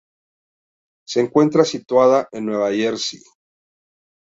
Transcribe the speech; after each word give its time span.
Se 1.07 1.19
encuentra 1.19 1.63
situada 1.63 2.27
en 2.31 2.47
Nueva 2.47 2.71
Jersey. 2.73 3.21